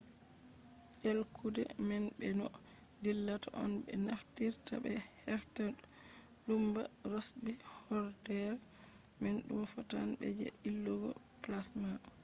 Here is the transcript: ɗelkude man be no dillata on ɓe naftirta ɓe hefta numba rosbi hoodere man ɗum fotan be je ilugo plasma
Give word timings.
ɗelkude 1.01 1.61
man 1.87 2.03
be 2.17 2.27
no 2.39 2.45
dillata 3.03 3.49
on 3.63 3.71
ɓe 3.85 3.93
naftirta 4.05 4.73
ɓe 4.83 4.91
hefta 5.25 5.63
numba 6.45 6.81
rosbi 7.11 7.51
hoodere 7.85 8.49
man 9.21 9.35
ɗum 9.47 9.61
fotan 9.73 10.07
be 10.19 10.27
je 10.37 10.47
ilugo 10.69 11.09
plasma 11.41 11.89